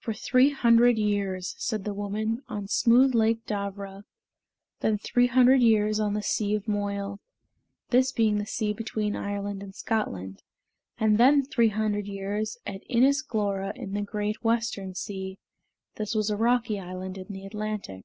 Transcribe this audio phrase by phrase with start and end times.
[0.00, 4.02] "For three hundred years," said the woman, "on smooth Lake Darvra;
[4.80, 7.20] then three hundred years on the sea of Moyle"
[7.90, 10.42] (this being the sea between Ireland and Scotland);
[10.98, 15.38] "and then three hundred years at Inis Glora, in the Great Western Sea"
[15.94, 18.04] (this was a rocky island in the Atlantic).